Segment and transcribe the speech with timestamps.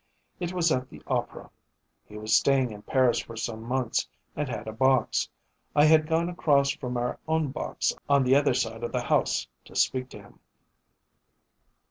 [0.39, 1.51] It was at the opera.
[2.07, 5.29] He was staying in Paris for some months and had a box.
[5.75, 9.47] I had gone across from our own box on the other side of the house
[9.65, 10.39] to speak to him.